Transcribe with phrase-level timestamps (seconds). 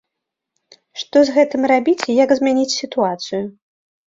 [1.01, 3.43] Што з гэтым рабіць і як змяніць сітуацыю?